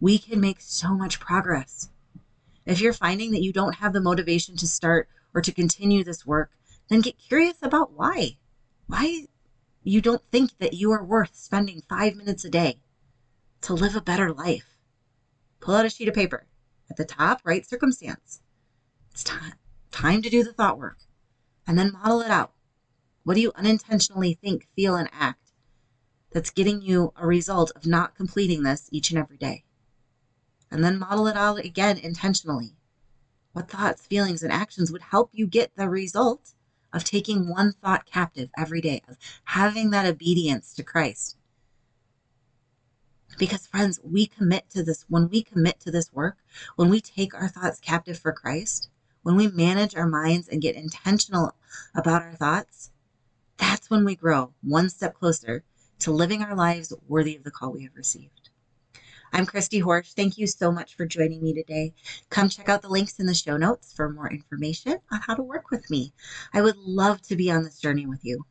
we 0.00 0.18
can 0.18 0.40
make 0.40 0.62
so 0.62 0.94
much 0.94 1.20
progress. 1.20 1.90
If 2.64 2.80
you're 2.80 2.94
finding 2.94 3.32
that 3.32 3.42
you 3.42 3.52
don't 3.52 3.76
have 3.76 3.92
the 3.92 4.00
motivation 4.00 4.56
to 4.56 4.66
start 4.66 5.08
or 5.34 5.40
to 5.40 5.52
continue 5.52 6.04
this 6.04 6.26
work, 6.26 6.50
then 6.88 7.00
get 7.00 7.18
curious 7.18 7.56
about 7.62 7.92
why. 7.92 8.36
Why 8.86 9.26
you 9.82 10.00
don't 10.00 10.22
think 10.30 10.58
that 10.58 10.74
you 10.74 10.92
are 10.92 11.04
worth 11.04 11.34
spending 11.34 11.82
five 11.88 12.14
minutes 12.14 12.44
a 12.44 12.50
day 12.50 12.80
to 13.62 13.74
live 13.74 13.96
a 13.96 14.00
better 14.00 14.32
life. 14.32 14.78
Pull 15.60 15.74
out 15.74 15.86
a 15.86 15.90
sheet 15.90 16.08
of 16.08 16.14
paper. 16.14 16.46
At 16.90 16.96
the 16.96 17.04
top, 17.04 17.40
write 17.44 17.66
circumstance. 17.66 18.40
It's 19.12 19.24
time, 19.24 19.54
time 19.90 20.22
to 20.22 20.30
do 20.30 20.44
the 20.44 20.52
thought 20.52 20.78
work. 20.78 20.98
And 21.66 21.78
then 21.78 21.92
model 21.92 22.20
it 22.20 22.30
out. 22.30 22.52
What 23.24 23.34
do 23.34 23.40
you 23.40 23.52
unintentionally 23.54 24.34
think, 24.34 24.66
feel, 24.74 24.96
and 24.96 25.08
act 25.12 25.52
that's 26.32 26.50
getting 26.50 26.82
you 26.82 27.12
a 27.16 27.26
result 27.26 27.70
of 27.76 27.86
not 27.86 28.16
completing 28.16 28.62
this 28.62 28.88
each 28.90 29.10
and 29.10 29.18
every 29.18 29.36
day? 29.36 29.64
And 30.70 30.82
then 30.82 30.98
model 30.98 31.26
it 31.28 31.36
out 31.36 31.64
again 31.64 31.98
intentionally. 31.98 32.76
What 33.52 33.68
thoughts, 33.68 34.06
feelings, 34.06 34.42
and 34.42 34.52
actions 34.52 34.90
would 34.90 35.02
help 35.02 35.30
you 35.32 35.46
get 35.46 35.76
the 35.76 35.88
result 35.88 36.54
of 36.92 37.04
taking 37.04 37.48
one 37.48 37.72
thought 37.72 38.06
captive 38.06 38.50
every 38.56 38.80
day, 38.80 39.02
of 39.08 39.16
having 39.44 39.90
that 39.90 40.06
obedience 40.06 40.74
to 40.74 40.82
Christ. 40.82 41.36
Because, 43.38 43.66
friends, 43.66 43.98
we 44.02 44.26
commit 44.26 44.68
to 44.70 44.82
this, 44.82 45.04
when 45.08 45.28
we 45.28 45.42
commit 45.42 45.80
to 45.80 45.90
this 45.90 46.12
work, 46.12 46.36
when 46.76 46.90
we 46.90 47.00
take 47.00 47.34
our 47.34 47.48
thoughts 47.48 47.80
captive 47.80 48.18
for 48.18 48.32
Christ, 48.32 48.88
when 49.22 49.36
we 49.36 49.48
manage 49.48 49.96
our 49.96 50.06
minds 50.06 50.48
and 50.48 50.60
get 50.60 50.74
intentional 50.76 51.54
about 51.94 52.22
our 52.22 52.34
thoughts, 52.34 52.90
that's 53.56 53.88
when 53.88 54.04
we 54.04 54.16
grow 54.16 54.52
one 54.62 54.88
step 54.90 55.14
closer 55.14 55.64
to 56.00 56.10
living 56.10 56.42
our 56.42 56.54
lives 56.54 56.92
worthy 57.06 57.36
of 57.36 57.44
the 57.44 57.50
call 57.50 57.72
we 57.72 57.84
have 57.84 57.96
received. 57.96 58.50
I'm 59.34 59.46
Christy 59.46 59.80
Horsch. 59.80 60.12
Thank 60.12 60.36
you 60.36 60.46
so 60.46 60.70
much 60.70 60.94
for 60.94 61.06
joining 61.06 61.42
me 61.42 61.54
today. 61.54 61.94
Come 62.28 62.50
check 62.50 62.68
out 62.68 62.82
the 62.82 62.90
links 62.90 63.18
in 63.18 63.24
the 63.24 63.32
show 63.32 63.56
notes 63.56 63.90
for 63.90 64.10
more 64.10 64.30
information 64.30 64.98
on 65.10 65.22
how 65.22 65.34
to 65.34 65.42
work 65.42 65.70
with 65.70 65.88
me. 65.88 66.12
I 66.52 66.60
would 66.60 66.76
love 66.76 67.22
to 67.22 67.36
be 67.36 67.50
on 67.50 67.62
this 67.62 67.78
journey 67.78 68.04
with 68.04 68.26
you. 68.26 68.44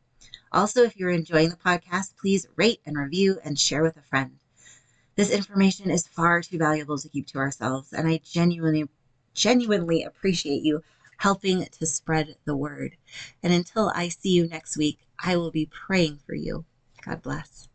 Also, 0.50 0.82
if 0.82 0.96
you're 0.96 1.10
enjoying 1.10 1.50
the 1.50 1.56
podcast, 1.56 2.16
please 2.20 2.48
rate 2.56 2.80
and 2.84 2.98
review 2.98 3.38
and 3.44 3.60
share 3.60 3.84
with 3.84 3.96
a 3.96 4.02
friend. 4.02 4.40
This 5.14 5.30
information 5.30 5.88
is 5.88 6.08
far 6.08 6.42
too 6.42 6.58
valuable 6.58 6.98
to 6.98 7.08
keep 7.08 7.28
to 7.28 7.38
ourselves, 7.38 7.92
and 7.92 8.08
I 8.08 8.20
genuinely, 8.24 8.88
genuinely 9.34 10.02
appreciate 10.02 10.64
you 10.64 10.82
helping 11.18 11.64
to 11.64 11.86
spread 11.86 12.34
the 12.44 12.56
word. 12.56 12.96
And 13.40 13.52
until 13.52 13.92
I 13.94 14.08
see 14.08 14.30
you 14.30 14.48
next 14.48 14.76
week, 14.76 14.98
I 15.22 15.36
will 15.36 15.52
be 15.52 15.66
praying 15.66 16.18
for 16.26 16.34
you. 16.34 16.64
God 17.04 17.22
bless. 17.22 17.68